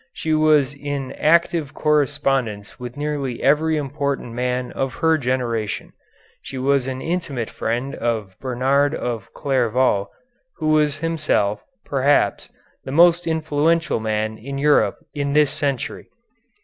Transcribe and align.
She 0.13 0.33
was 0.33 0.73
in 0.73 1.11
active 1.11 1.75
correspondence 1.75 2.79
with 2.79 2.97
nearly 2.97 3.43
every 3.43 3.77
important 3.77 4.33
man 4.33 4.71
of 4.71 4.95
her 4.95 5.15
generation. 5.15 5.93
She 6.41 6.57
was 6.57 6.87
an 6.87 7.03
intimate 7.03 7.51
friend 7.51 7.93
of 7.93 8.35
Bernard 8.39 8.95
of 8.95 9.31
Clairvaux, 9.35 10.09
who 10.57 10.69
was 10.69 10.97
himself, 10.97 11.63
perhaps, 11.85 12.49
the 12.83 12.91
most 12.91 13.27
influential 13.27 13.99
man 13.99 14.39
in 14.39 14.57
Europe 14.57 14.97
in 15.13 15.33
this 15.33 15.51
century. 15.51 16.07